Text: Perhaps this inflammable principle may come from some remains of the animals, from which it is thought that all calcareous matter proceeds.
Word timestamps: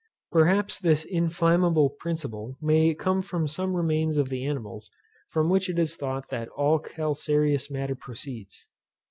Perhaps 0.31 0.79
this 0.79 1.05
inflammable 1.05 1.91
principle 1.91 2.57
may 2.59 2.95
come 2.95 3.21
from 3.21 3.45
some 3.47 3.75
remains 3.75 4.17
of 4.17 4.29
the 4.29 4.43
animals, 4.43 4.89
from 5.29 5.47
which 5.47 5.69
it 5.69 5.77
is 5.77 5.95
thought 5.95 6.31
that 6.31 6.49
all 6.57 6.79
calcareous 6.79 7.69
matter 7.69 7.93
proceeds. 7.93 8.65